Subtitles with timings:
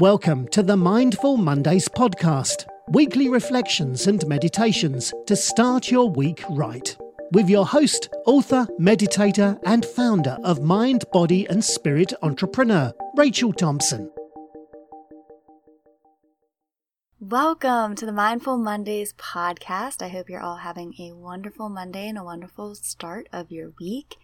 [0.00, 6.96] Welcome to the Mindful Mondays podcast, weekly reflections and meditations to start your week right.
[7.32, 14.08] With your host, author, meditator, and founder of Mind, Body, and Spirit Entrepreneur, Rachel Thompson.
[17.18, 20.00] Welcome to the Mindful Mondays podcast.
[20.00, 24.14] I hope you're all having a wonderful Monday and a wonderful start of your week.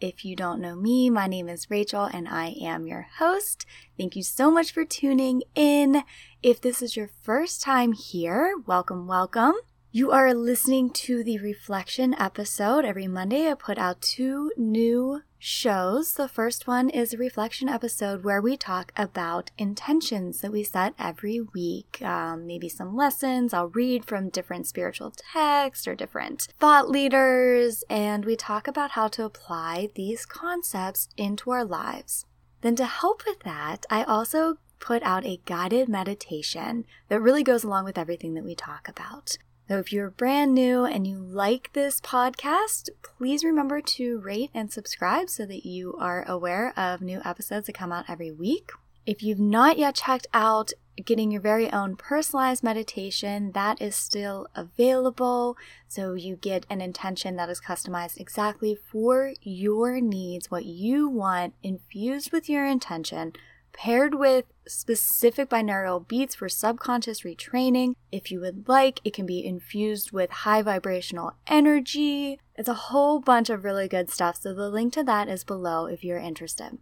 [0.00, 3.64] If you don't know me, my name is Rachel and I am your host.
[3.96, 6.02] Thank you so much for tuning in.
[6.42, 9.54] If this is your first time here, welcome, welcome.
[9.96, 12.84] You are listening to the reflection episode.
[12.84, 16.14] Every Monday, I put out two new shows.
[16.14, 20.94] The first one is a reflection episode where we talk about intentions that we set
[20.98, 22.02] every week.
[22.02, 23.54] Um, maybe some lessons.
[23.54, 29.06] I'll read from different spiritual texts or different thought leaders, and we talk about how
[29.06, 32.26] to apply these concepts into our lives.
[32.62, 37.62] Then, to help with that, I also put out a guided meditation that really goes
[37.62, 39.38] along with everything that we talk about.
[39.66, 44.70] So if you're brand new and you like this podcast, please remember to rate and
[44.70, 48.72] subscribe so that you are aware of new episodes that come out every week.
[49.06, 54.48] If you've not yet checked out getting your very own personalized meditation, that is still
[54.54, 55.56] available.
[55.88, 61.54] So you get an intention that is customized exactly for your needs, what you want
[61.62, 63.32] infused with your intention
[63.74, 67.94] paired with specific binaural beats for subconscious retraining.
[68.10, 72.40] If you would like, it can be infused with high vibrational energy.
[72.56, 75.86] It's a whole bunch of really good stuff, so the link to that is below
[75.86, 76.78] if you're interested.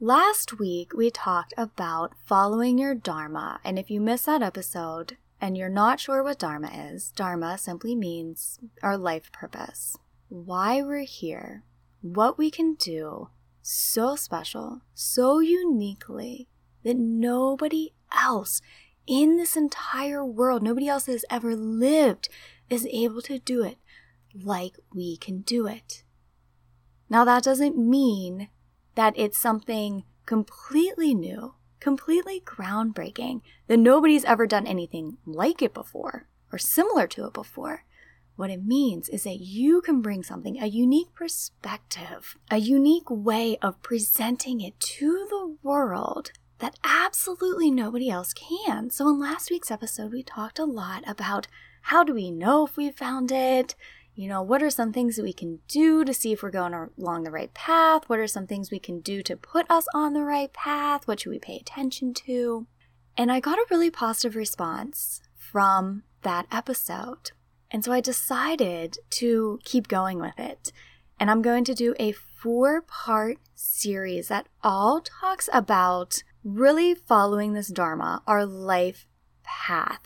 [0.00, 5.56] Last week, we talked about following your Dharma, and if you missed that episode and
[5.56, 9.96] you're not sure what Dharma is, Dharma simply means our life purpose,
[10.28, 11.64] why we're here,
[12.00, 13.28] what we can do,
[13.62, 16.48] so special, so uniquely
[16.84, 18.60] that nobody else
[19.06, 22.28] in this entire world, nobody else that has ever lived,
[22.68, 23.78] is able to do it
[24.34, 26.02] like we can do it.
[27.08, 28.48] Now, that doesn't mean
[28.94, 36.26] that it's something completely new, completely groundbreaking, that nobody's ever done anything like it before
[36.50, 37.84] or similar to it before.
[38.36, 43.58] What it means is that you can bring something, a unique perspective, a unique way
[43.60, 48.88] of presenting it to the world that absolutely nobody else can.
[48.88, 51.48] So, in last week's episode, we talked a lot about
[51.82, 53.74] how do we know if we found it?
[54.14, 56.74] You know, what are some things that we can do to see if we're going
[56.98, 58.08] along the right path?
[58.08, 61.08] What are some things we can do to put us on the right path?
[61.08, 62.66] What should we pay attention to?
[63.16, 67.32] And I got a really positive response from that episode.
[67.72, 70.72] And so I decided to keep going with it.
[71.18, 77.54] And I'm going to do a four part series that all talks about really following
[77.54, 79.06] this Dharma, our life
[79.42, 80.00] path,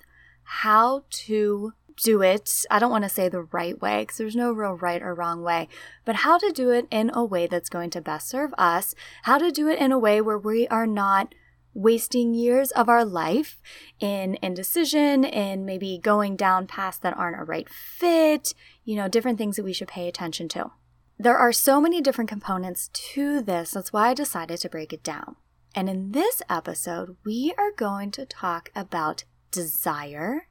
[0.44, 1.72] how to
[2.02, 2.64] do it.
[2.70, 5.42] I don't want to say the right way because there's no real right or wrong
[5.42, 5.68] way,
[6.04, 9.38] but how to do it in a way that's going to best serve us, how
[9.38, 11.34] to do it in a way where we are not
[11.76, 13.60] wasting years of our life
[14.00, 18.54] in indecision and maybe going down paths that aren't a right fit,
[18.84, 20.70] you know, different things that we should pay attention to.
[21.18, 23.72] There are so many different components to this.
[23.72, 25.36] That's why I decided to break it down.
[25.74, 30.48] And in this episode, we are going to talk about desire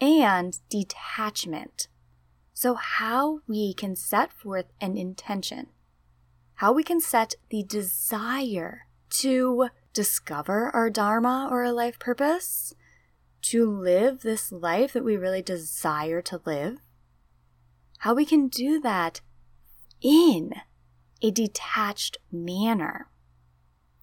[0.00, 1.88] and detachment.
[2.54, 5.68] So, how we can set forth an intention,
[6.54, 12.72] how we can set the desire to discover our Dharma or our life purpose,
[13.42, 16.78] to live this life that we really desire to live,
[17.98, 19.20] how we can do that
[20.00, 20.52] in
[21.20, 23.10] a detached manner.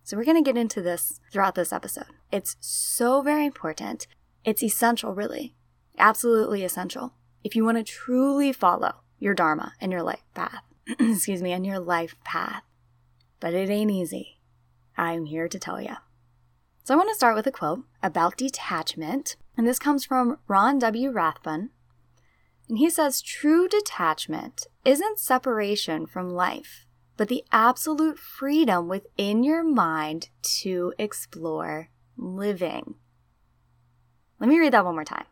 [0.04, 2.12] So, we're going to get into this throughout this episode.
[2.30, 4.06] It's so very important.
[4.44, 5.56] It's essential, really.
[5.98, 7.14] Absolutely essential.
[7.42, 10.62] If you want to truly follow your Dharma and your life path,
[11.00, 12.64] excuse me, and your life path.
[13.40, 14.35] But it ain't easy.
[14.98, 15.96] I'm here to tell you.
[16.84, 20.80] So I want to start with a quote about detachment, and this comes from Ron
[20.80, 21.10] W.
[21.10, 21.72] Rathbun.
[22.70, 26.86] And he says, True detachment isn't separation from life,
[27.18, 30.30] but the absolute freedom within your mind
[30.62, 32.96] to explore living.
[34.40, 35.26] Let me read that one more time.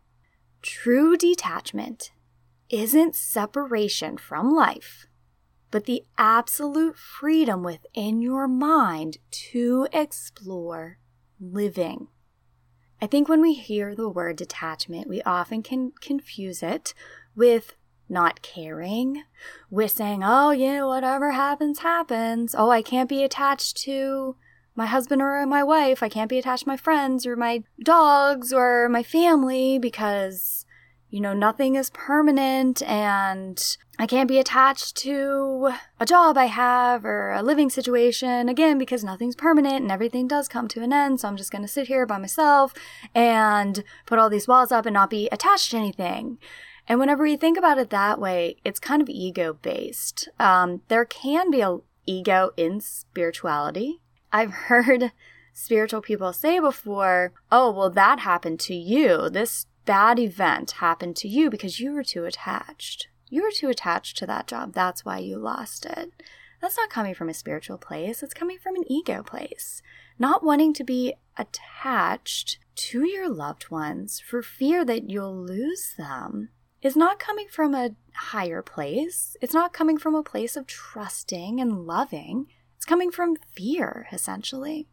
[0.61, 2.11] True detachment
[2.69, 5.05] isn't separation from life,
[5.73, 10.99] but the absolute freedom within your mind to explore
[11.41, 12.09] living.
[13.01, 16.93] I think when we hear the word detachment, we often can confuse it
[17.35, 17.73] with
[18.07, 19.23] not caring,
[19.71, 22.53] with saying, oh, yeah, whatever happens, happens.
[22.55, 24.35] Oh, I can't be attached to
[24.75, 26.03] my husband or my wife.
[26.03, 30.67] I can't be attached to my friends or my dogs or my family because,
[31.13, 37.05] you know, nothing is permanent and I can't be attached to a job I have
[37.05, 41.19] or a living situation again because nothing's permanent and everything does come to an end.
[41.19, 42.73] So I'm just going to sit here by myself
[43.13, 46.39] and put all these walls up and not be attached to anything.
[46.87, 50.29] And whenever you think about it that way, it's kind of ego based.
[50.39, 51.77] Um, there can be a
[52.07, 54.01] ego in spirituality.
[54.31, 55.11] I've heard
[55.53, 59.29] spiritual people say before, oh, well, that happened to you.
[59.29, 63.07] This bad event happened to you because you were too attached.
[63.29, 64.73] You were too attached to that job.
[64.73, 66.11] That's why you lost it.
[66.61, 69.81] That's not coming from a spiritual place, it's coming from an ego place.
[70.17, 76.49] Not wanting to be attached to your loved ones for fear that you'll lose them
[76.81, 79.35] is not coming from a higher place.
[79.41, 82.47] It's not coming from a place of trusting and loving.
[82.75, 84.87] It's coming from fear, essentially.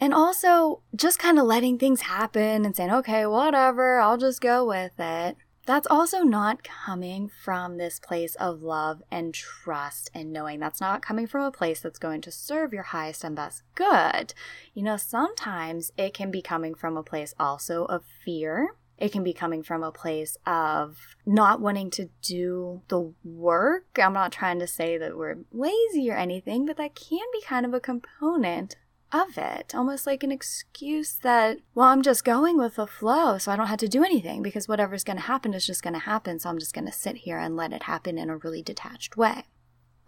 [0.00, 4.66] And also just kind of letting things happen and saying, okay, whatever, I'll just go
[4.66, 5.36] with it.
[5.66, 11.02] That's also not coming from this place of love and trust and knowing that's not
[11.02, 14.32] coming from a place that's going to serve your highest and best good.
[14.74, 19.22] You know, sometimes it can be coming from a place also of fear it can
[19.22, 23.84] be coming from a place of not wanting to do the work.
[24.02, 27.66] I'm not trying to say that we're lazy or anything, but that can be kind
[27.66, 28.76] of a component
[29.16, 29.74] of it.
[29.74, 33.66] Almost like an excuse that, well, I'm just going with the flow, so I don't
[33.66, 36.38] have to do anything because whatever's going to happen is just going to happen.
[36.38, 39.16] So I'm just going to sit here and let it happen in a really detached
[39.16, 39.44] way.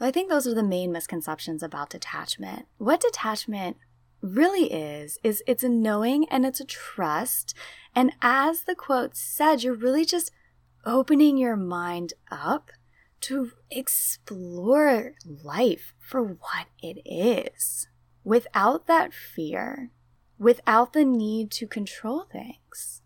[0.01, 2.67] I think those are the main misconceptions about detachment.
[2.79, 3.77] What detachment
[4.21, 7.55] really is is it's a knowing and it's a trust
[7.95, 10.33] and as the quote said you're really just
[10.85, 12.71] opening your mind up
[13.21, 17.88] to explore life for what it is
[18.29, 19.91] without that fear
[20.39, 23.03] without the need to control things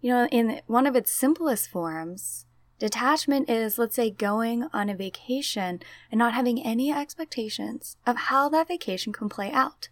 [0.00, 2.46] you know in one of its simplest forms
[2.80, 8.48] Detachment is, let's say, going on a vacation and not having any expectations of how
[8.48, 9.90] that vacation can play out.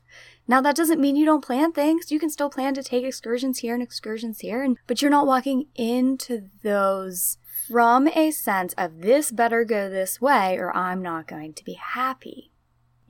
[0.48, 2.10] Now that doesn't mean you don't plan things.
[2.10, 5.26] You can still plan to take excursions here and excursions here, and but you're not
[5.26, 7.36] walking into those
[7.68, 11.74] from a sense of this better go this way or I'm not going to be
[11.74, 12.52] happy.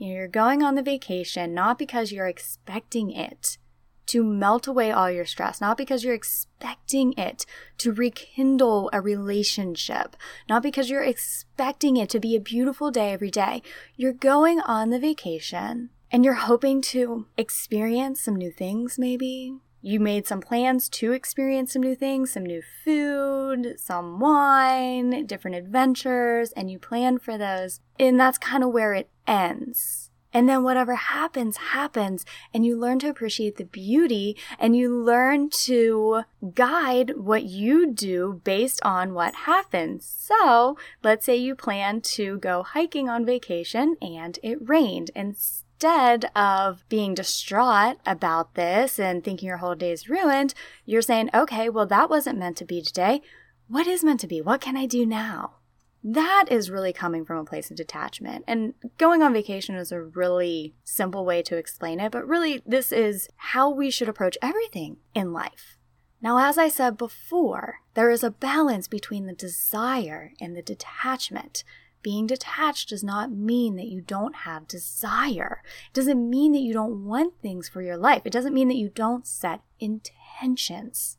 [0.00, 3.58] You're going on the vacation not because you're expecting it
[4.06, 7.44] to melt away all your stress, not because you're expecting it
[7.78, 10.16] to rekindle a relationship,
[10.48, 13.60] not because you're expecting it to be a beautiful day every day.
[13.96, 19.56] You're going on the vacation and you're hoping to experience some new things, maybe.
[19.80, 25.56] You made some plans to experience some new things, some new food, some wine, different
[25.56, 27.80] adventures, and you plan for those.
[27.98, 30.10] And that's kind of where it ends.
[30.32, 35.48] And then whatever happens, happens, and you learn to appreciate the beauty and you learn
[35.50, 36.22] to
[36.54, 40.04] guide what you do based on what happens.
[40.04, 45.34] So let's say you plan to go hiking on vacation and it rained and
[45.80, 50.52] instead of being distraught about this and thinking your whole day is ruined,
[50.84, 53.22] you're saying, okay, well, that wasn't meant to be today.
[53.68, 54.40] What is meant to be?
[54.40, 55.54] What can I do now?
[56.02, 58.44] That is really coming from a place of detachment.
[58.48, 62.90] And going on vacation is a really simple way to explain it, but really, this
[62.90, 65.76] is how we should approach everything in life.
[66.20, 71.62] Now, as I said before, there is a balance between the desire and the detachment.
[72.02, 75.62] Being detached does not mean that you don't have desire.
[75.88, 78.22] It doesn't mean that you don't want things for your life.
[78.24, 81.18] It doesn't mean that you don't set intentions.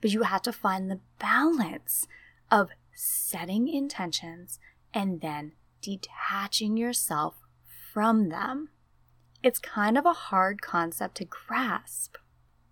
[0.00, 2.06] But you have to find the balance
[2.50, 4.58] of setting intentions
[4.94, 7.36] and then detaching yourself
[7.92, 8.68] from them.
[9.42, 12.16] It's kind of a hard concept to grasp.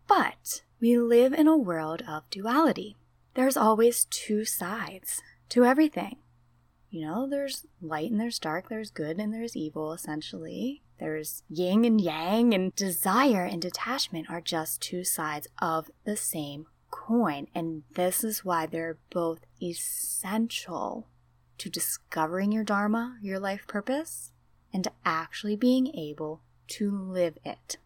[0.07, 2.97] But we live in a world of duality.
[3.35, 6.19] There's always two sides to everything
[6.91, 10.83] you know, there's light and there's dark, there's good and there's evil, essentially.
[10.99, 16.67] There's yin and yang, and desire and detachment are just two sides of the same
[16.91, 17.47] coin.
[17.55, 21.07] And this is why they're both essential
[21.59, 24.33] to discovering your Dharma, your life purpose,
[24.73, 27.79] and to actually being able to live it.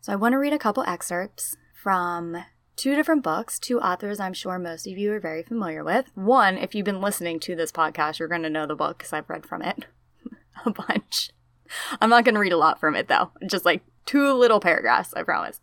[0.00, 2.36] So I want to read a couple excerpts from
[2.76, 6.06] two different books, two authors I'm sure most of you are very familiar with.
[6.14, 9.12] One, if you've been listening to this podcast, you're going to know the book because
[9.12, 9.86] I've read from it
[10.64, 11.30] a bunch.
[12.00, 15.14] I'm not going to read a lot from it though, just like two little paragraphs,
[15.14, 15.60] I promise.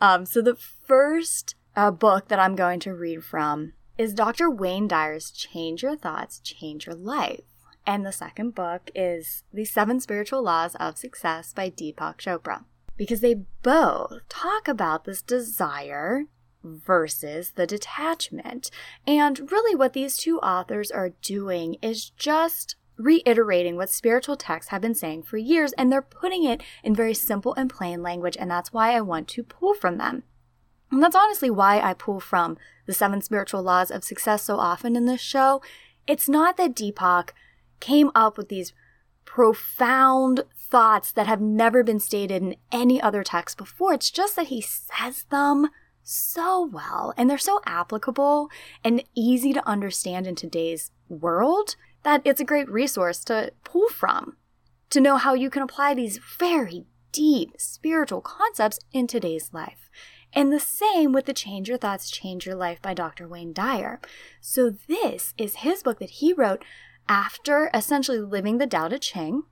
[0.00, 4.48] Um, so, the first uh, book that I'm going to read from is Dr.
[4.48, 7.42] Wayne Dyer's Change Your Thoughts, Change Your Life.
[7.84, 12.64] And the second book is The Seven Spiritual Laws of Success by Deepak Chopra.
[12.98, 16.26] Because they both talk about this desire
[16.62, 18.70] versus the detachment.
[19.06, 24.82] And really, what these two authors are doing is just reiterating what spiritual texts have
[24.82, 28.50] been saying for years, and they're putting it in very simple and plain language, and
[28.50, 30.24] that's why I want to pull from them.
[30.90, 34.96] And that's honestly why I pull from the seven spiritual laws of success so often
[34.96, 35.62] in this show.
[36.06, 37.30] It's not that Deepak
[37.78, 38.72] came up with these
[39.24, 43.94] profound thoughts that have never been stated in any other text before.
[43.94, 45.68] It's just that he says them
[46.02, 48.48] so well and they're so applicable
[48.82, 54.36] and easy to understand in today's world that it's a great resource to pull from
[54.90, 59.90] to know how you can apply these very deep spiritual concepts in today's life.
[60.32, 63.26] And the same with the Change Your Thoughts, Change Your Life by Dr.
[63.26, 63.98] Wayne Dyer.
[64.40, 66.62] So, this is his book that he wrote
[67.08, 69.44] after essentially living the Tao Te Ching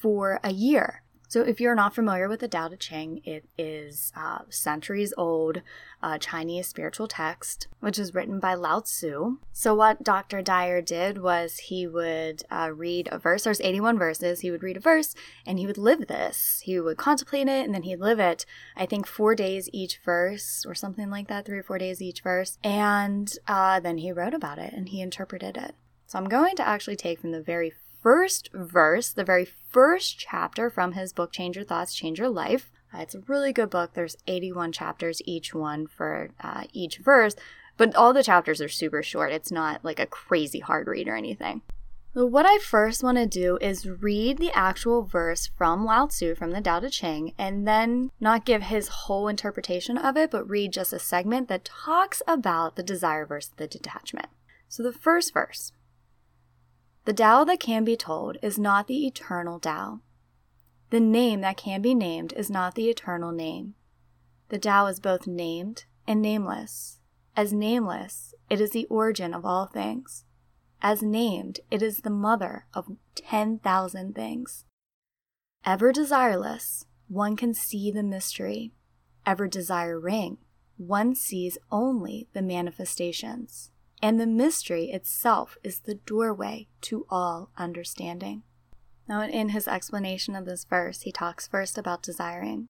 [0.00, 1.02] for a year.
[1.30, 5.62] So, if you're not familiar with the Tao Te Ching, it is uh, centuries old
[6.02, 9.36] uh, Chinese spiritual text, which is written by Lao Tzu.
[9.52, 10.42] So, what Dr.
[10.42, 13.44] Dyer did was he would uh, read a verse.
[13.44, 14.40] There's 81 verses.
[14.40, 15.14] He would read a verse
[15.46, 16.62] and he would live this.
[16.64, 18.44] He would contemplate it and then he'd live it.
[18.76, 22.22] I think four days each verse, or something like that, three or four days each
[22.22, 22.58] verse.
[22.64, 25.76] And uh, then he wrote about it and he interpreted it.
[26.08, 30.70] So, I'm going to actually take from the very first verse, the very first chapter
[30.70, 32.70] from his book, Change Your Thoughts, Change Your Life.
[32.92, 33.94] Uh, it's a really good book.
[33.94, 37.36] There's 81 chapters, each one for uh, each verse,
[37.76, 39.32] but all the chapters are super short.
[39.32, 41.62] It's not like a crazy hard read or anything.
[42.12, 46.34] So what I first want to do is read the actual verse from Lao Tzu
[46.34, 50.50] from the Tao Te Ching and then not give his whole interpretation of it, but
[50.50, 54.26] read just a segment that talks about the desire versus the detachment.
[54.68, 55.70] So the first verse
[57.10, 59.98] the Tao that can be told is not the eternal Tao.
[60.90, 63.74] The name that can be named is not the eternal name.
[64.48, 67.00] The Tao is both named and nameless.
[67.34, 70.24] As nameless, it is the origin of all things.
[70.82, 74.64] As named, it is the mother of 10,000 things.
[75.66, 78.70] Ever desireless, one can see the mystery.
[79.26, 80.38] Ever desiring,
[80.76, 88.42] one sees only the manifestations and the mystery itself is the doorway to all understanding.
[89.08, 92.68] Now, in his explanation of this verse, he talks first about desiring.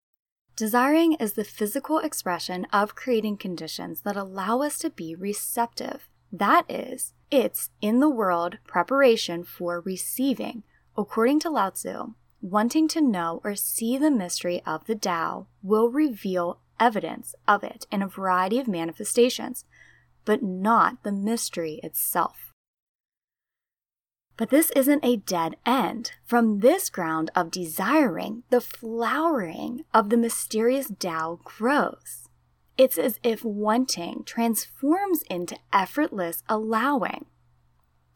[0.57, 6.09] Desiring is the physical expression of creating conditions that allow us to be receptive.
[6.33, 10.63] That is, it's in the world preparation for receiving.
[10.97, 15.89] According to Lao Tzu, wanting to know or see the mystery of the Tao will
[15.89, 19.65] reveal evidence of it in a variety of manifestations,
[20.25, 22.53] but not the mystery itself.
[24.37, 26.13] But this isn't a dead end.
[26.25, 32.27] From this ground of desiring, the flowering of the mysterious Tao grows.
[32.79, 37.27] It's as if wanting transforms into effortless allowing.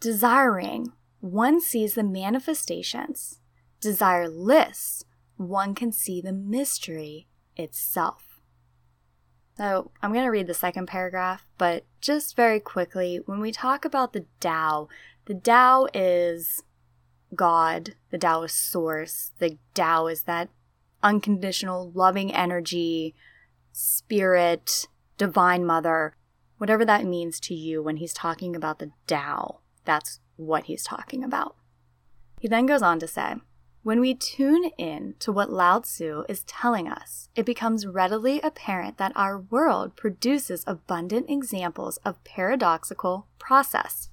[0.00, 3.40] Desiring, one sees the manifestations.
[3.82, 5.04] Desireless,
[5.36, 8.33] one can see the mystery itself.
[9.56, 13.84] So I'm going to read the second paragraph, but just very quickly, when we talk
[13.84, 14.88] about the Tao,
[15.26, 16.62] the Tao is
[17.34, 20.48] God, the Tao is source, the Tao is that
[21.02, 23.14] unconditional, loving energy,
[23.72, 26.16] spirit, divine mother,
[26.58, 31.22] whatever that means to you when he's talking about the Tao, that's what he's talking
[31.22, 31.54] about.
[32.40, 33.36] He then goes on to say,
[33.84, 38.96] when we tune in to what Lao Tzu is telling us, it becomes readily apparent
[38.96, 44.08] that our world produces abundant examples of paradoxical process.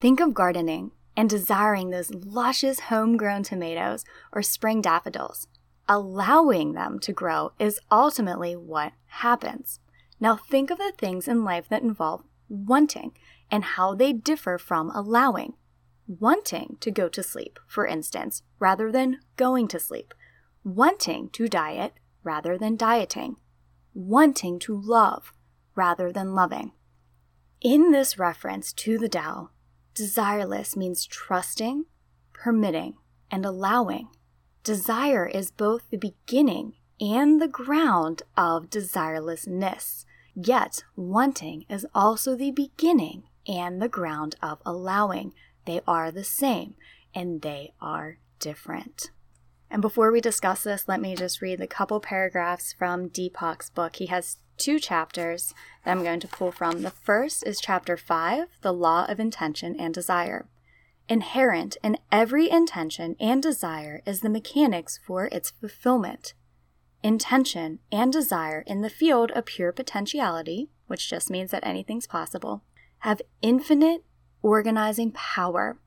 [0.00, 5.46] Think of gardening and desiring those luscious homegrown tomatoes or spring daffodils.
[5.86, 9.80] Allowing them to grow is ultimately what happens.
[10.18, 13.12] Now think of the things in life that involve wanting
[13.50, 15.52] and how they differ from allowing
[16.18, 20.12] wanting to go to sleep, for instance, rather than going to sleep,
[20.64, 21.92] wanting to diet
[22.24, 23.36] rather than dieting,
[23.94, 25.32] wanting to love
[25.76, 26.72] rather than loving.
[27.60, 29.50] In this reference to the Tao,
[29.94, 31.84] desireless means trusting,
[32.32, 32.94] permitting,
[33.30, 34.08] and allowing.
[34.64, 42.50] Desire is both the beginning and the ground of desirelessness, yet wanting is also the
[42.50, 45.32] beginning and the ground of allowing.
[45.64, 46.74] They are the same
[47.14, 49.10] and they are different.
[49.70, 53.96] And before we discuss this, let me just read the couple paragraphs from Deepak's book.
[53.96, 56.82] He has two chapters that I'm going to pull from.
[56.82, 60.48] The first is chapter 5, The Law of Intention and Desire.
[61.08, 66.34] Inherent in every intention and desire is the mechanics for its fulfillment.
[67.02, 72.62] Intention and desire in the field of pure potentiality, which just means that anything's possible,
[73.00, 74.04] have infinite
[74.42, 75.78] organizing power.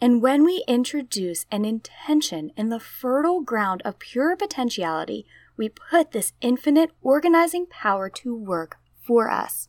[0.00, 5.24] And when we introduce an intention in the fertile ground of pure potentiality,
[5.56, 9.68] we put this infinite organizing power to work for us.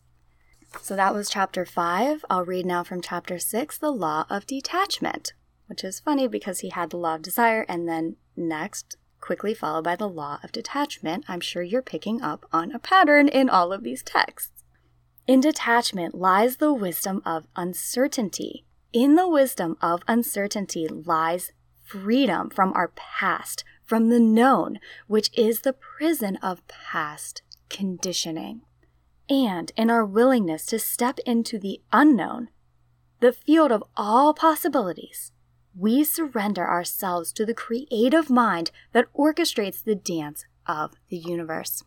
[0.82, 2.26] So that was chapter five.
[2.30, 5.34] I'll read now from chapter six, the law of detachment,
[5.68, 9.84] which is funny because he had the law of desire and then next, quickly followed
[9.84, 11.24] by the law of detachment.
[11.28, 14.55] I'm sure you're picking up on a pattern in all of these texts.
[15.28, 18.66] In detachment lies the wisdom of uncertainty.
[18.94, 21.52] In the wisdom of uncertainty lies
[21.84, 28.62] freedom from our past, from the known, which is the prison of past conditioning
[29.30, 32.50] and in our willingness to step into the unknown,
[33.20, 35.32] the field of all possibilities,
[35.78, 41.84] we surrender ourselves to the creative mind that orchestrates the dance of the universe.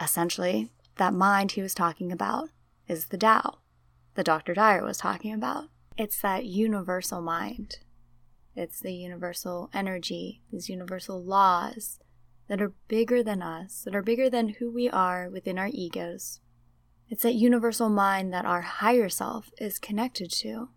[0.00, 2.50] Essentially, that mind he was talking about
[2.92, 3.58] is the Tao
[4.14, 4.54] that Dr.
[4.54, 5.64] Dyer was talking about.
[5.96, 7.78] It's that universal mind.
[8.54, 11.98] It's the universal energy, these universal laws
[12.48, 16.40] that are bigger than us, that are bigger than who we are within our egos,
[17.12, 20.70] it's that universal mind that our higher self is connected to.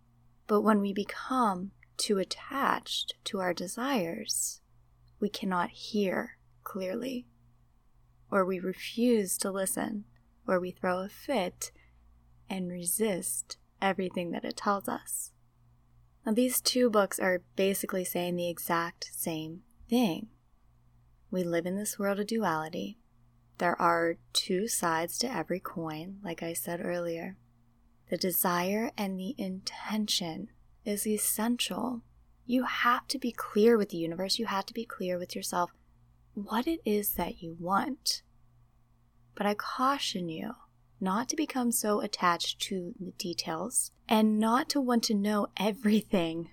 [0.47, 4.59] But when we become too attached to our desires,
[5.21, 7.25] we cannot hear clearly,
[8.29, 10.03] or we refuse to listen,
[10.45, 11.71] or we throw a fit
[12.49, 15.31] and resist everything that it tells us.
[16.25, 20.27] Now, these two books are basically saying the exact same thing.
[21.29, 22.97] We live in this world of duality,
[23.57, 27.37] there are two sides to every coin, like I said earlier.
[28.09, 30.49] The desire and the intention
[30.83, 32.01] is essential.
[32.45, 35.71] You have to be clear with the universe, you have to be clear with yourself
[36.33, 38.21] what it is that you want.
[39.35, 40.53] But I caution you
[40.99, 46.49] not to become so attached to the details and not to want to know everything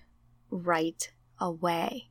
[0.49, 2.09] right away,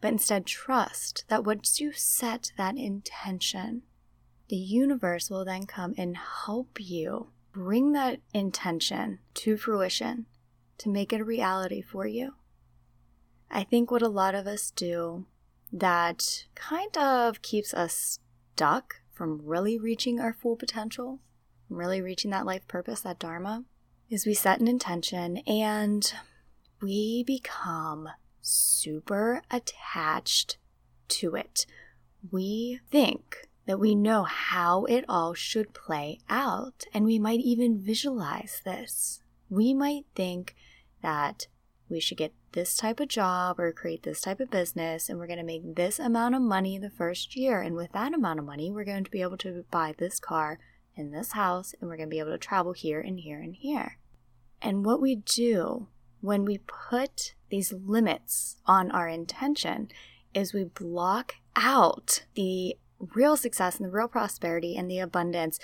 [0.00, 3.82] but instead trust that once you set that intention,
[4.48, 10.26] the universe will then come and help you bring that intention to fruition
[10.78, 12.34] to make it a reality for you.
[13.50, 15.26] I think what a lot of us do
[15.72, 18.18] that kind of keeps us
[18.54, 21.20] stuck from really reaching our full potential,
[21.68, 23.64] really reaching that life purpose, that Dharma,
[24.08, 26.12] is we set an intention and
[26.80, 28.08] we become
[28.40, 30.58] super attached
[31.08, 31.66] to it.
[32.30, 37.82] We think that we know how it all should play out, and we might even
[37.82, 39.20] visualize this.
[39.50, 40.54] We might think
[41.02, 41.48] that
[41.88, 45.26] we should get this type of job or create this type of business, and we're
[45.26, 47.60] going to make this amount of money the first year.
[47.60, 50.58] And with that amount of money, we're going to be able to buy this car
[50.96, 53.54] and this house, and we're going to be able to travel here and here and
[53.54, 53.98] here.
[54.62, 55.88] And what we do
[56.20, 59.88] when we put these limits on our intention
[60.34, 65.58] is we block out the real success and the real prosperity and the abundance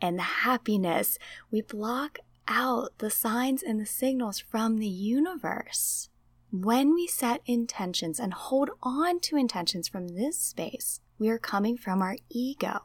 [0.00, 1.18] and the happiness,
[1.50, 6.10] we block out the signs and the signals from the universe.
[6.50, 11.76] When we set intentions and hold on to intentions from this space, we are coming
[11.76, 12.82] from our ego.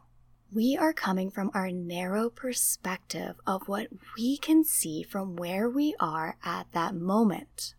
[0.51, 5.93] We are coming from our narrow perspective of what we can see from where we
[5.99, 7.75] are at that moment.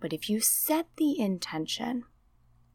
[0.00, 2.04] But if you set the intention,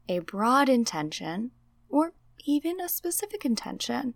[0.08, 1.52] a broad intention,
[1.88, 2.12] or
[2.44, 4.14] even a specific intention.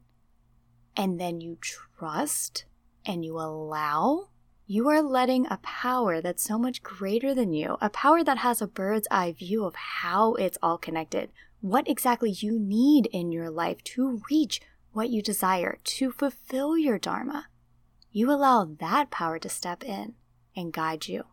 [0.97, 2.65] And then you trust
[3.07, 4.31] and you allow,
[4.67, 8.61] you are letting a power that's so much greater than you, a power that has
[8.61, 13.49] a bird's eye view of how it's all connected, what exactly you need in your
[13.51, 14.61] life to reach
[14.93, 17.47] what you desire, to fulfill your Dharma.
[18.11, 20.15] You allow that power to step in
[20.57, 21.25] and guide you.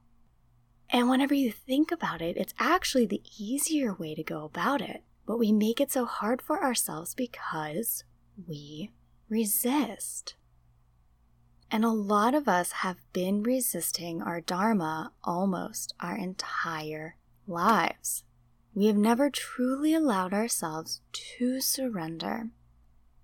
[0.90, 5.04] And whenever you think about it, it's actually the easier way to go about it.
[5.26, 8.04] But we make it so hard for ourselves because
[8.48, 8.92] we
[9.28, 10.36] resist.
[11.70, 18.24] And a lot of us have been resisting our Dharma almost our entire lives.
[18.74, 21.02] We have never truly allowed ourselves
[21.38, 22.50] to surrender.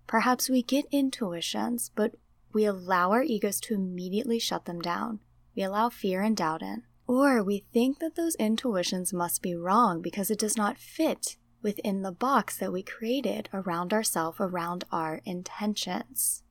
[0.07, 2.15] Perhaps we get intuitions, but
[2.53, 5.19] we allow our egos to immediately shut them down.
[5.55, 6.83] We allow fear and doubt in.
[7.07, 12.01] Or we think that those intuitions must be wrong because it does not fit within
[12.01, 16.43] the box that we created around ourselves, around our intentions.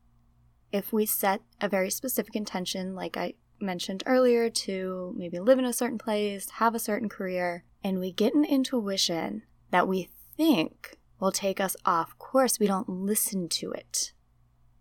[0.73, 5.65] If we set a very specific intention, like I mentioned earlier, to maybe live in
[5.65, 10.99] a certain place, have a certain career, and we get an intuition that we think
[11.23, 12.59] will take us off course.
[12.59, 14.13] We don't listen to it.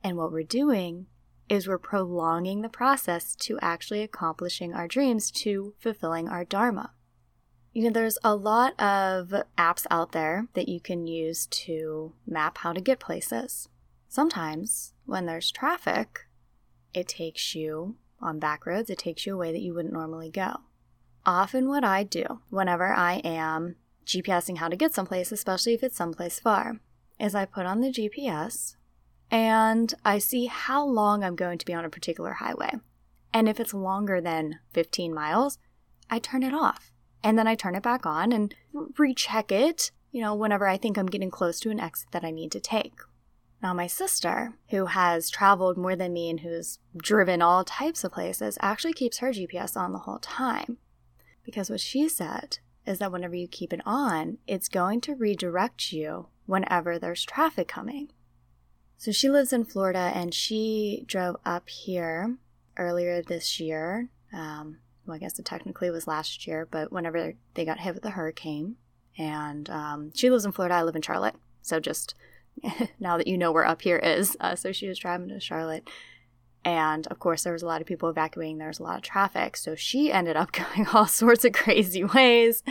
[0.04, 1.06] And what we're doing
[1.48, 6.94] is we're prolonging the process to actually accomplishing our dreams, to fulfilling our Dharma.
[7.74, 12.58] You know, there's a lot of apps out there that you can use to map
[12.58, 13.70] how to get places.
[14.10, 16.22] Sometimes, when there's traffic,
[16.92, 20.32] it takes you on back roads, it takes you a way that you wouldn't normally
[20.32, 20.56] go.
[21.24, 25.98] Often, what I do whenever I am GPSing how to get someplace, especially if it's
[25.98, 26.80] someplace far,
[27.20, 28.76] is I put on the GPS
[29.30, 32.72] and I see how long I'm going to be on a particular highway.
[33.34, 35.58] And if it's longer than 15 miles,
[36.10, 36.92] I turn it off.
[37.24, 38.54] And then I turn it back on and
[38.98, 42.32] recheck it, you know, whenever I think I'm getting close to an exit that I
[42.32, 42.96] need to take.
[43.62, 48.12] Now, my sister, who has traveled more than me and who's driven all types of
[48.12, 50.78] places, actually keeps her GPS on the whole time.
[51.46, 55.92] Because what she said is that whenever you keep it on, it's going to redirect
[55.92, 58.10] you whenever there's traffic coming.
[58.98, 62.38] So she lives in Florida and she drove up here
[62.78, 64.10] earlier this year.
[64.34, 68.04] Um, well, I guess it technically was last year, but whenever they got hit with
[68.04, 68.76] the hurricane.
[69.18, 71.36] And um, she lives in Florida, I live in Charlotte.
[71.62, 72.16] So just
[73.00, 74.38] now that you know where up here is.
[74.40, 75.90] Uh, so she was driving to Charlotte.
[76.64, 78.58] And of course, there was a lot of people evacuating.
[78.58, 79.58] There was a lot of traffic.
[79.58, 82.64] So she ended up going all sorts of crazy ways.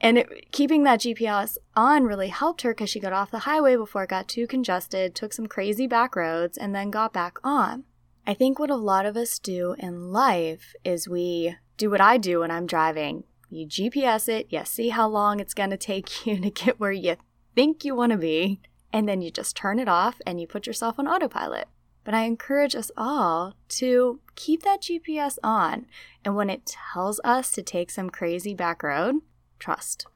[0.00, 3.76] And it, keeping that GPS on really helped her because she got off the highway
[3.76, 7.84] before it got too congested, took some crazy back roads, and then got back on.
[8.26, 12.16] I think what a lot of us do in life is we do what I
[12.18, 13.24] do when I'm driving.
[13.50, 16.92] You GPS it, you see how long it's going to take you to get where
[16.92, 17.16] you
[17.54, 18.60] think you want to be,
[18.92, 21.68] and then you just turn it off and you put yourself on autopilot.
[22.08, 25.84] But I encourage us all to keep that GPS on.
[26.24, 29.16] And when it tells us to take some crazy back road,
[29.58, 30.06] trust,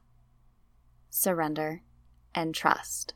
[1.11, 1.83] surrender,
[2.33, 3.13] and trust.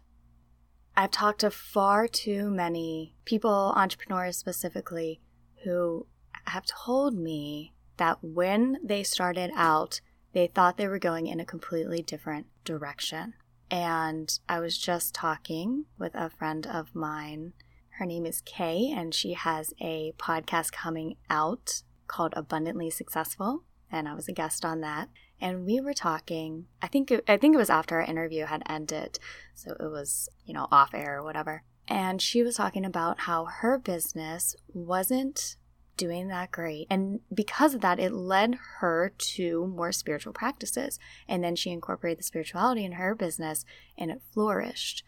[0.96, 5.22] I've talked to far too many people, entrepreneurs specifically,
[5.64, 6.06] who
[6.46, 10.02] have told me that when they started out,
[10.34, 13.34] they thought they were going in a completely different direction.
[13.72, 17.54] And I was just talking with a friend of mine.
[17.98, 23.64] Her name is Kay, and she has a podcast coming out called Abundantly Successful.
[23.92, 25.10] And I was a guest on that.
[25.42, 26.68] And we were talking.
[26.80, 29.18] I think it, I think it was after our interview had ended,
[29.56, 31.64] so it was you know off air or whatever.
[31.88, 35.56] And she was talking about how her business wasn't
[35.96, 36.86] doing that great.
[36.92, 41.00] And because of that, it led her to more spiritual practices.
[41.28, 43.66] And then she incorporated the spirituality in her business
[43.98, 45.04] and it flourished.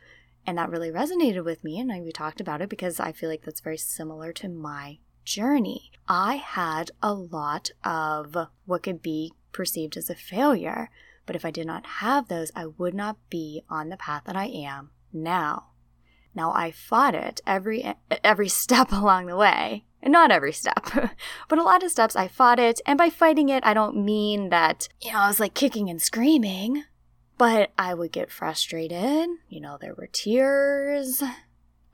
[0.45, 1.79] And that really resonated with me.
[1.79, 5.91] And we talked about it because I feel like that's very similar to my journey.
[6.07, 10.89] I had a lot of what could be perceived as a failure.
[11.25, 14.35] But if I did not have those, I would not be on the path that
[14.35, 15.67] I am now.
[16.33, 19.85] Now I fought it every every step along the way.
[20.01, 20.89] And not every step,
[21.49, 22.79] but a lot of steps I fought it.
[22.85, 26.01] And by fighting it, I don't mean that, you know, I was like kicking and
[26.01, 26.85] screaming,
[27.39, 29.29] but I would get frustrated.
[29.47, 31.23] You know, there were tears.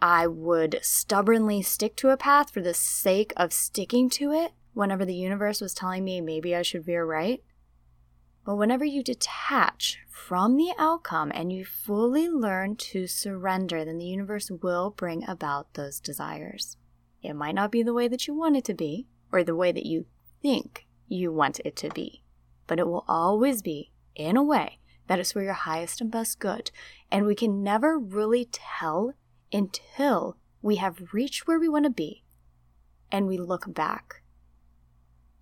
[0.02, 5.06] I would stubbornly stick to a path for the sake of sticking to it whenever
[5.06, 7.44] the universe was telling me maybe I should veer right.
[8.44, 14.06] But whenever you detach from the outcome and you fully learn to surrender, then the
[14.06, 16.76] universe will bring about those desires.
[17.22, 19.72] It might not be the way that you want it to be, or the way
[19.72, 20.08] that you
[20.42, 22.24] think you want it to be,
[22.66, 26.40] but it will always be in a way that is for your highest and best
[26.40, 26.72] good.
[27.12, 29.14] And we can never really tell
[29.52, 32.24] until we have reached where we want to be
[33.12, 34.22] and we look back.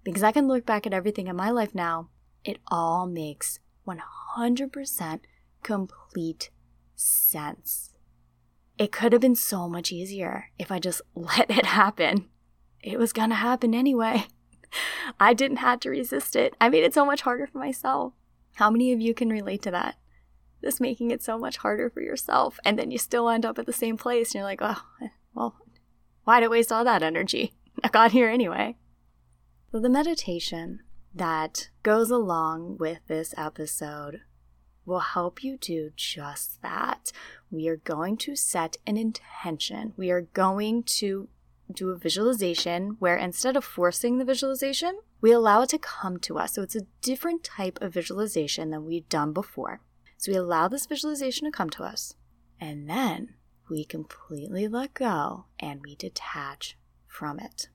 [0.04, 2.10] Because I can look back at everything in my life now
[2.44, 5.20] it all makes 100%
[5.62, 6.50] complete
[6.96, 7.92] sense.
[8.78, 12.30] It could have been so much easier if I just let it happen.
[12.82, 14.26] It was gonna happen anyway.
[15.20, 16.56] I didn't have to resist it.
[16.60, 18.14] I made it so much harder for myself.
[18.54, 19.96] How many of you can relate to that?
[20.62, 23.66] This making it so much harder for yourself, and then you still end up at
[23.66, 25.56] the same place, and you're like, oh, eh, well,
[26.24, 27.54] why'd I waste all that energy?
[27.84, 28.78] I got here anyway.
[29.72, 30.80] So, the meditation
[31.14, 34.22] that goes along with this episode
[34.86, 37.12] will help you do just that.
[37.52, 39.94] We are going to set an intention.
[39.98, 41.28] We are going to
[41.72, 46.38] do a visualization where instead of forcing the visualization, we allow it to come to
[46.38, 46.56] us.
[46.56, 49.82] So it's a different type of visualization than we've done before.
[50.18, 52.16] So we allow this visualization to come to us,
[52.60, 53.36] and then
[53.70, 57.68] we completely let go and we detach from it.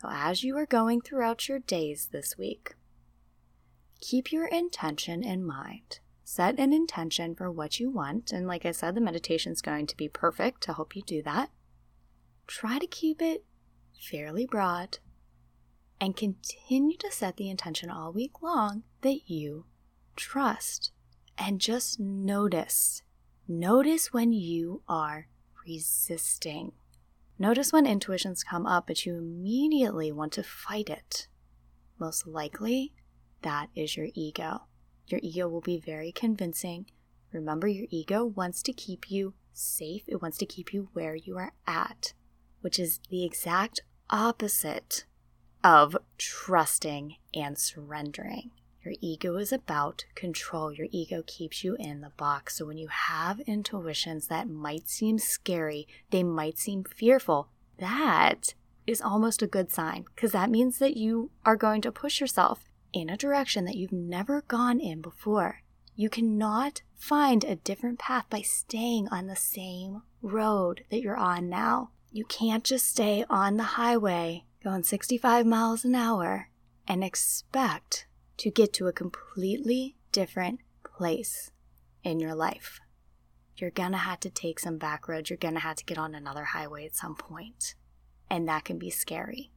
[0.00, 2.74] So, as you are going throughout your days this week,
[4.00, 5.98] keep your intention in mind.
[6.22, 8.30] Set an intention for what you want.
[8.30, 11.22] And like I said, the meditation is going to be perfect to help you do
[11.22, 11.50] that.
[12.48, 13.44] Try to keep it
[14.00, 14.98] fairly broad
[16.00, 19.66] and continue to set the intention all week long that you
[20.16, 20.90] trust.
[21.36, 23.02] And just notice.
[23.46, 25.28] Notice when you are
[25.66, 26.72] resisting.
[27.38, 31.28] Notice when intuitions come up, but you immediately want to fight it.
[32.00, 32.92] Most likely,
[33.42, 34.62] that is your ego.
[35.06, 36.86] Your ego will be very convincing.
[37.32, 41.36] Remember, your ego wants to keep you safe, it wants to keep you where you
[41.36, 42.14] are at,
[42.60, 45.04] which is the exact opposite
[45.62, 48.50] of trusting and surrendering.
[48.84, 50.72] Your ego is about control.
[50.72, 52.56] Your ego keeps you in the box.
[52.56, 58.54] So when you have intuitions that might seem scary, they might seem fearful, that
[58.86, 62.64] is almost a good sign because that means that you are going to push yourself
[62.92, 65.62] in a direction that you've never gone in before.
[65.94, 71.48] You cannot find a different path by staying on the same road that you're on
[71.48, 71.90] now.
[72.10, 76.48] You can't just stay on the highway going 65 miles an hour
[76.86, 78.06] and expect
[78.38, 81.50] to get to a completely different place
[82.02, 82.80] in your life.
[83.56, 86.44] You're gonna have to take some back roads, you're gonna have to get on another
[86.44, 87.74] highway at some point,
[88.30, 89.50] and that can be scary.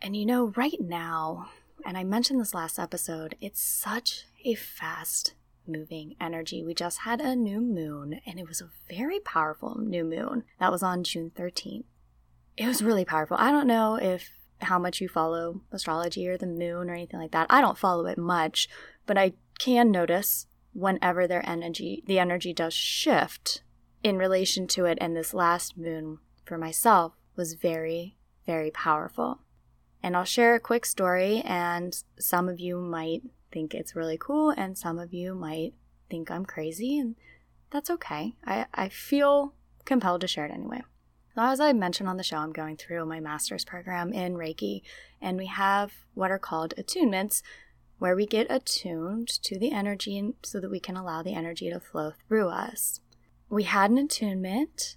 [0.00, 1.50] And you know, right now,
[1.84, 5.34] and I mentioned this last episode, it's such a fast
[5.66, 6.62] moving energy.
[6.64, 10.44] We just had a new moon, and it was a very powerful new moon.
[10.58, 11.84] That was on June 13th.
[12.56, 13.36] It was really powerful.
[13.40, 17.32] I don't know if how much you follow astrology or the moon or anything like
[17.32, 17.46] that.
[17.50, 18.68] I don't follow it much,
[19.06, 23.62] but I can notice whenever their energy the energy does shift
[24.02, 29.40] in relation to it and this last moon for myself was very very powerful.
[30.02, 34.50] And I'll share a quick story and some of you might think it's really cool
[34.50, 35.74] and some of you might
[36.10, 37.16] think I'm crazy and
[37.70, 38.34] that's okay.
[38.44, 40.82] I, I feel compelled to share it anyway.
[41.36, 44.82] As I mentioned on the show, I'm going through my master's program in Reiki,
[45.20, 47.42] and we have what are called attunements,
[47.98, 51.80] where we get attuned to the energy so that we can allow the energy to
[51.80, 53.00] flow through us.
[53.48, 54.96] We had an attunement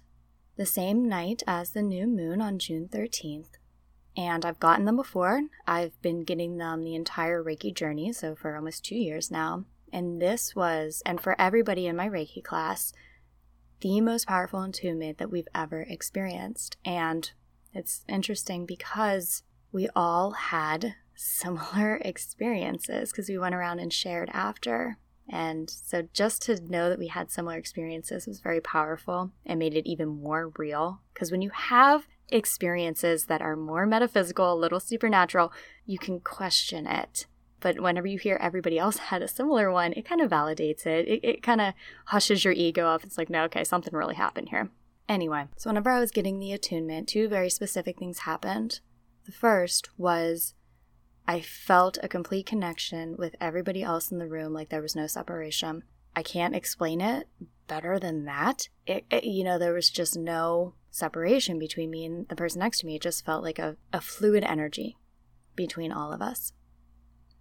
[0.56, 3.52] the same night as the new moon on June 13th,
[4.16, 5.42] and I've gotten them before.
[5.66, 9.64] I've been getting them the entire Reiki journey, so for almost two years now.
[9.92, 12.92] And this was, and for everybody in my Reiki class,
[13.80, 16.76] the most powerful attunement that we've ever experienced.
[16.84, 17.30] And
[17.72, 24.98] it's interesting because we all had similar experiences because we went around and shared after.
[25.28, 29.74] And so just to know that we had similar experiences was very powerful and made
[29.74, 31.00] it even more real.
[31.12, 35.52] Because when you have experiences that are more metaphysical, a little supernatural,
[35.84, 37.26] you can question it.
[37.60, 41.08] But whenever you hear everybody else had a similar one, it kind of validates it.
[41.08, 41.74] It, it kind of
[42.06, 43.04] hushes your ego up.
[43.04, 44.70] It's like, no, okay, something really happened here.
[45.08, 48.80] Anyway, so whenever I was getting the attunement, two very specific things happened.
[49.24, 50.54] The first was
[51.28, 55.06] I felt a complete connection with everybody else in the room, like there was no
[55.06, 55.82] separation.
[56.14, 57.28] I can't explain it
[57.66, 58.68] better than that.
[58.86, 62.78] It, it, you know, there was just no separation between me and the person next
[62.80, 62.96] to me.
[62.96, 64.96] It just felt like a, a fluid energy
[65.54, 66.52] between all of us.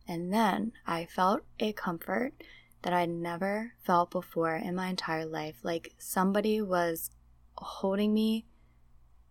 [0.08, 2.34] And then I felt a comfort
[2.82, 5.58] that I'd never felt before in my entire life.
[5.64, 7.12] Like somebody was
[7.58, 8.46] holding me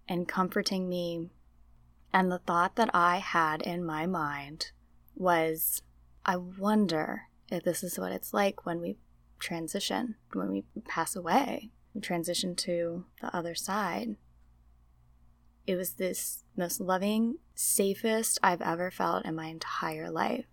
[0.09, 1.31] and comforting me.
[2.14, 4.70] And the thought that I had in my mind
[5.16, 5.83] was
[6.24, 8.98] I wonder if this is what it's like when we
[9.40, 14.14] transition, when we pass away, we transition to the other side.
[15.66, 20.46] It was this most loving, safest I've ever felt in my entire life.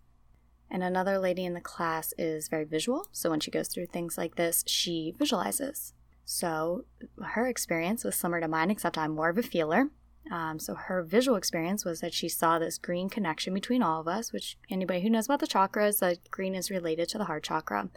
[0.67, 3.07] And another lady in the class is very visual.
[3.11, 5.93] So when she goes through things like this, she visualizes.
[6.25, 6.85] So
[7.21, 9.91] her experience was similar to mine, except I'm more of a feeler.
[10.29, 14.07] Um, so her visual experience was that she saw this green connection between all of
[14.07, 17.43] us, which anybody who knows about the chakras, that green is related to the heart
[17.43, 17.89] chakra.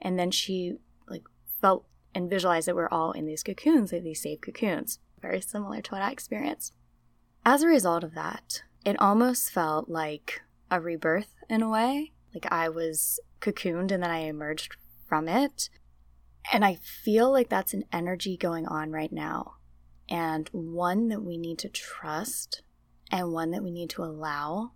[0.00, 0.74] And then she
[1.08, 1.24] like
[1.60, 5.80] felt and visualized that we're all in these cocoons, like these safe cocoons, very similar
[5.80, 6.74] to what I experienced.
[7.44, 12.12] As a result of that, it almost felt like a rebirth in a way.
[12.32, 14.76] Like I was cocooned and then I emerged
[15.08, 15.68] from it.
[16.52, 19.54] And I feel like that's an energy going on right now.
[20.08, 22.62] And one that we need to trust
[23.10, 24.72] and one that we need to allow.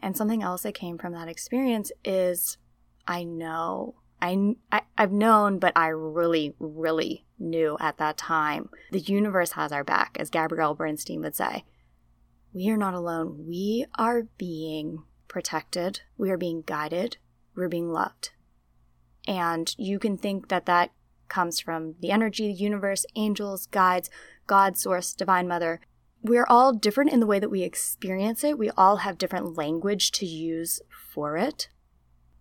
[0.00, 2.56] And something else that came from that experience is
[3.06, 8.98] I know, I, I, have known, but I really, really knew at that time the
[9.00, 11.64] universe has our back, as Gabrielle Bernstein would say.
[12.52, 13.46] we are not alone.
[13.46, 17.18] We are being protected, we are being guided,
[17.54, 18.30] we're being loved.
[19.26, 20.90] And you can think that that
[21.28, 24.10] comes from the energy, the universe, angels, guides,
[24.46, 25.80] God, source, divine mother.
[26.22, 28.58] We're all different in the way that we experience it.
[28.58, 30.80] We all have different language to use
[31.12, 31.68] for it.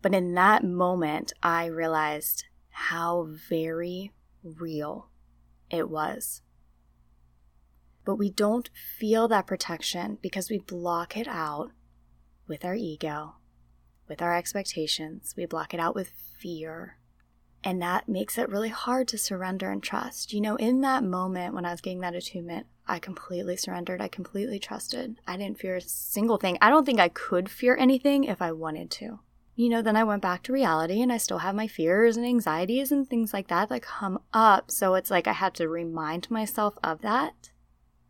[0.02, 5.10] But in that moment, I realized how very real
[5.70, 6.42] it was.
[8.06, 11.72] But we don't feel that protection because we block it out
[12.48, 13.36] with our ego,
[14.08, 15.34] with our expectations.
[15.36, 17.00] We block it out with fear.
[17.64, 20.32] And that makes it really hard to surrender and trust.
[20.34, 24.02] You know, in that moment when I was getting that attunement, I completely surrendered.
[24.02, 25.20] I completely trusted.
[25.28, 26.58] I didn't fear a single thing.
[26.62, 29.20] I don't think I could fear anything if I wanted to.
[29.56, 32.26] You know, then I went back to reality and I still have my fears and
[32.26, 34.70] anxieties and things like that that come up.
[34.70, 37.50] So it's like I had to remind myself of that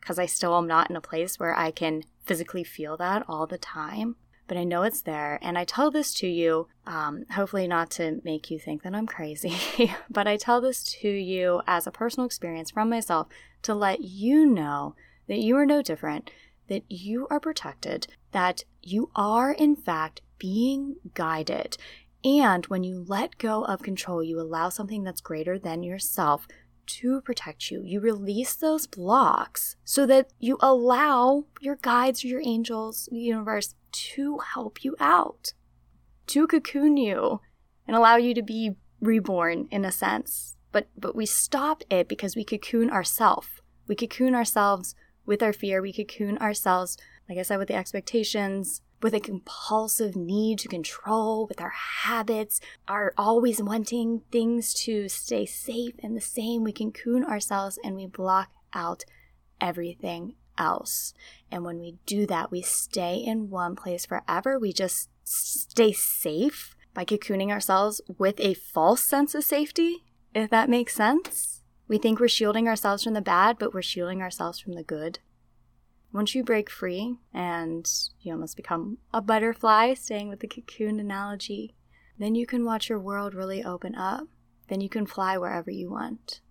[0.01, 3.47] because I still am not in a place where I can physically feel that all
[3.47, 5.39] the time but I know it's there.
[5.41, 9.07] And I tell this to you, um, hopefully not to make you think that I'm
[9.07, 9.55] crazy,
[10.09, 13.27] but I tell this to you as a personal experience from myself
[13.63, 14.95] to let you know
[15.27, 16.31] that you are no different,
[16.69, 21.77] that you are protected, that you are, in fact, being guided.
[22.23, 26.47] And when you let go of control, you allow something that's greater than yourself
[26.87, 27.81] to protect you.
[27.83, 34.39] You release those blocks so that you allow your guides, your angels, the universe to
[34.39, 35.53] help you out,
[36.27, 37.41] to cocoon you
[37.87, 40.55] and allow you to be reborn in a sense.
[40.71, 43.47] But but we stop it because we cocoon ourselves.
[43.87, 44.95] We cocoon ourselves
[45.25, 45.81] with our fear.
[45.81, 46.97] We cocoon ourselves,
[47.29, 52.59] like I said, with the expectations, with a compulsive need to control, with our habits,
[52.87, 56.63] our always wanting things to stay safe and the same.
[56.63, 59.03] We cocoon ourselves and we block out
[59.61, 61.13] everything else.
[61.51, 64.57] And when we do that, we stay in one place forever.
[64.57, 70.69] We just stay safe by cocooning ourselves with a false sense of safety, if that
[70.69, 71.61] makes sense.
[71.87, 75.19] We think we're shielding ourselves from the bad, but we're shielding ourselves from the good.
[76.13, 77.89] Once you break free and
[78.21, 81.75] you almost become a butterfly, staying with the cocoon analogy,
[82.17, 84.27] then you can watch your world really open up.
[84.69, 86.41] Then you can fly wherever you want.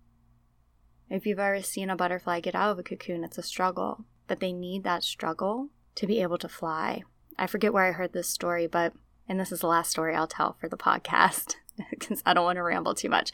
[1.09, 4.39] If you've ever seen a butterfly get out of a cocoon, it's a struggle, but
[4.39, 7.03] they need that struggle to be able to fly.
[7.37, 8.93] I forget where I heard this story, but,
[9.27, 11.55] and this is the last story I'll tell for the podcast
[11.89, 13.31] because I don't want to ramble too much.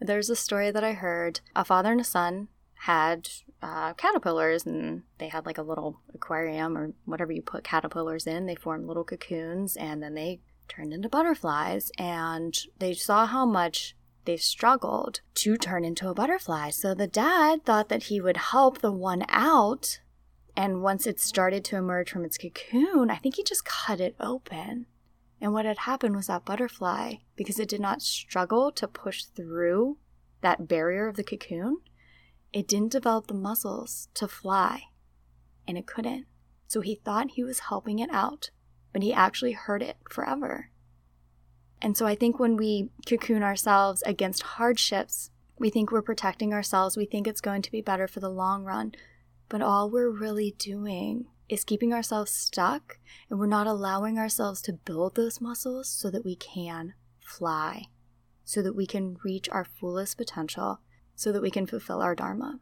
[0.00, 2.48] There's a story that I heard a father and a son
[2.80, 3.28] had
[3.62, 8.46] uh, caterpillars and they had like a little aquarium or whatever you put caterpillars in.
[8.46, 13.96] They formed little cocoons and then they turned into butterflies and they saw how much
[14.26, 16.70] they struggled to turn into a butterfly.
[16.70, 20.00] So the dad thought that he would help the one out.
[20.56, 24.16] And once it started to emerge from its cocoon, I think he just cut it
[24.20, 24.86] open.
[25.40, 29.98] And what had happened was that butterfly, because it did not struggle to push through
[30.40, 31.78] that barrier of the cocoon,
[32.52, 34.84] it didn't develop the muscles to fly.
[35.66, 36.26] And it couldn't.
[36.66, 38.50] So he thought he was helping it out,
[38.92, 40.70] but he actually hurt it forever.
[41.80, 46.96] And so I think when we cocoon ourselves against hardships, we think we're protecting ourselves,
[46.96, 48.92] we think it's going to be better for the long run.
[49.48, 52.98] But all we're really doing is keeping ourselves stuck
[53.30, 57.86] and we're not allowing ourselves to build those muscles so that we can fly,
[58.44, 60.80] so that we can reach our fullest potential,
[61.18, 62.60] so that we can fulfill our Dharma.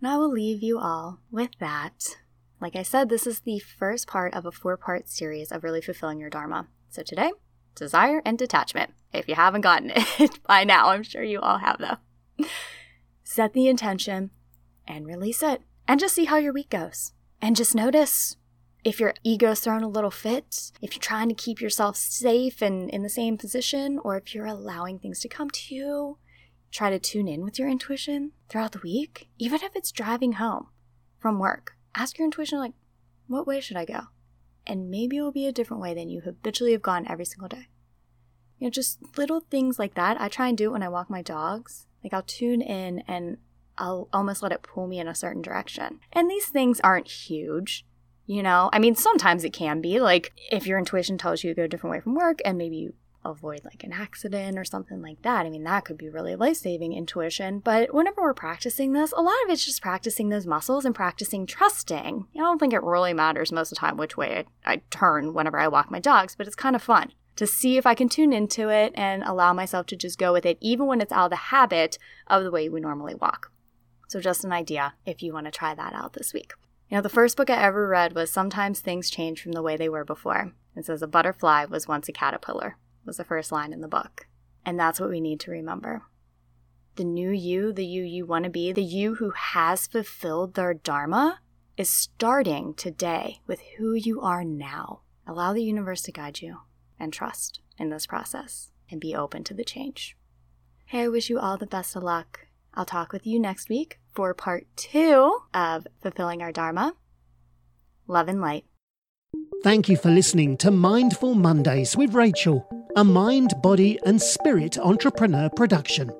[0.00, 2.18] And I will leave you all with that.
[2.60, 5.80] Like I said, this is the first part of a four part series of really
[5.80, 6.68] fulfilling your Dharma.
[6.88, 7.32] So today,
[7.74, 8.92] desire, and detachment.
[9.12, 12.46] If you haven't gotten it by now, I'm sure you all have though.
[13.24, 14.30] Set the intention
[14.86, 17.12] and release it, and just see how your week goes.
[17.42, 18.36] And just notice
[18.84, 22.88] if your ego's thrown a little fit, if you're trying to keep yourself safe and
[22.88, 26.18] in the same position, or if you're allowing things to come to you.
[26.70, 30.68] Try to tune in with your intuition throughout the week, even if it's driving home
[31.18, 31.76] from work.
[31.94, 32.74] Ask your intuition, like,
[33.26, 34.08] what way should I go?
[34.70, 37.48] and maybe it will be a different way than you habitually have gone every single
[37.48, 37.66] day.
[38.58, 40.20] You know, just little things like that.
[40.20, 41.86] I try and do it when I walk my dogs.
[42.04, 43.38] Like I'll tune in and
[43.78, 46.00] I'll almost let it pull me in a certain direction.
[46.12, 47.84] And these things aren't huge,
[48.26, 48.70] you know?
[48.72, 49.98] I mean, sometimes it can be.
[49.98, 52.76] Like if your intuition tells you to go a different way from work and maybe
[52.76, 52.94] you
[53.24, 55.46] avoid like an accident or something like that.
[55.46, 57.58] I mean, that could be really life saving intuition.
[57.58, 61.46] But whenever we're practicing this, a lot of it's just practicing those muscles and practicing
[61.46, 62.26] trusting.
[62.34, 65.34] I don't think it really matters most of the time which way I, I turn
[65.34, 68.08] whenever I walk my dogs, but it's kind of fun to see if I can
[68.08, 71.26] tune into it and allow myself to just go with it, even when it's out
[71.26, 73.50] of the habit of the way we normally walk.
[74.08, 76.52] So, just an idea if you want to try that out this week.
[76.90, 79.76] You know, the first book I ever read was Sometimes Things Change from the Way
[79.76, 80.52] They Were Before.
[80.74, 84.26] It says, A butterfly was once a caterpillar, was the first line in the book.
[84.64, 86.02] And that's what we need to remember.
[86.96, 90.74] The new you, the you you want to be, the you who has fulfilled their
[90.74, 91.40] Dharma,
[91.76, 95.00] is starting today with who you are now.
[95.26, 96.58] Allow the universe to guide you
[96.98, 100.16] and trust in this process and be open to the change.
[100.86, 102.46] Hey, I wish you all the best of luck.
[102.74, 106.94] I'll talk with you next week for part two of Fulfilling Our Dharma.
[108.06, 108.64] Love and light.
[109.62, 115.48] Thank you for listening to Mindful Mondays with Rachel, a mind, body, and spirit entrepreneur
[115.50, 116.10] production.